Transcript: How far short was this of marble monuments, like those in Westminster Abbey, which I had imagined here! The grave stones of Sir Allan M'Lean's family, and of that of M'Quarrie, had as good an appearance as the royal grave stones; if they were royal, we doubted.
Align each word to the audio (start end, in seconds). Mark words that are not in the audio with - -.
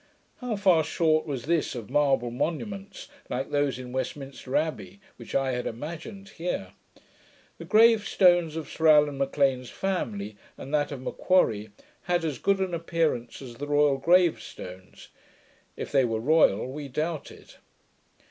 How 0.37 0.55
far 0.55 0.83
short 0.83 1.27
was 1.27 1.45
this 1.45 1.75
of 1.75 1.91
marble 1.91 2.31
monuments, 2.31 3.07
like 3.29 3.51
those 3.51 3.77
in 3.77 3.91
Westminster 3.91 4.55
Abbey, 4.55 4.99
which 5.17 5.35
I 5.35 5.51
had 5.51 5.67
imagined 5.67 6.29
here! 6.29 6.69
The 7.59 7.65
grave 7.65 8.07
stones 8.07 8.55
of 8.55 8.67
Sir 8.67 8.87
Allan 8.87 9.19
M'Lean's 9.19 9.69
family, 9.69 10.37
and 10.57 10.69
of 10.69 10.71
that 10.71 10.91
of 10.91 11.01
M'Quarrie, 11.01 11.69
had 12.05 12.25
as 12.25 12.39
good 12.39 12.57
an 12.59 12.73
appearance 12.73 13.43
as 13.43 13.57
the 13.57 13.67
royal 13.67 13.99
grave 13.99 14.41
stones; 14.41 15.09
if 15.77 15.91
they 15.91 16.03
were 16.03 16.19
royal, 16.19 16.65
we 16.71 16.87
doubted. 16.87 17.53